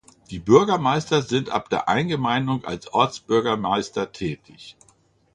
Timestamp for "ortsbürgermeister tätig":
2.91-4.75